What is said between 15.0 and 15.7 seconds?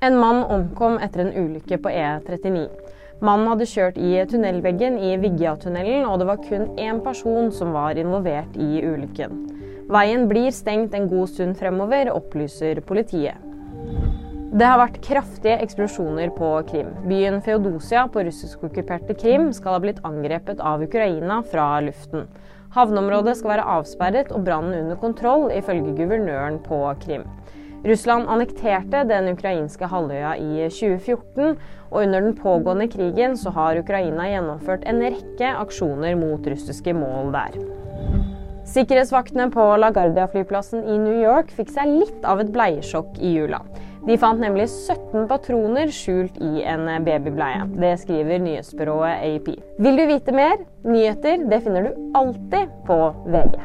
kraftige